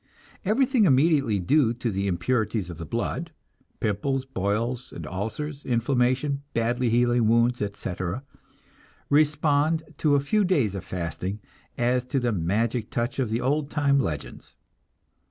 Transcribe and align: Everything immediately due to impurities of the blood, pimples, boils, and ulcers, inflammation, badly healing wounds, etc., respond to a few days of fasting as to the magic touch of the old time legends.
Everything 0.43 0.85
immediately 0.85 1.37
due 1.37 1.75
to 1.75 2.07
impurities 2.07 2.71
of 2.71 2.79
the 2.79 2.87
blood, 2.87 3.31
pimples, 3.79 4.25
boils, 4.25 4.91
and 4.91 5.05
ulcers, 5.05 5.63
inflammation, 5.63 6.41
badly 6.55 6.89
healing 6.89 7.27
wounds, 7.27 7.61
etc., 7.61 8.23
respond 9.11 9.83
to 9.99 10.15
a 10.15 10.19
few 10.19 10.43
days 10.43 10.73
of 10.73 10.83
fasting 10.83 11.39
as 11.77 12.03
to 12.03 12.19
the 12.19 12.31
magic 12.31 12.89
touch 12.89 13.19
of 13.19 13.29
the 13.29 13.41
old 13.41 13.69
time 13.69 13.99
legends. 13.99 14.55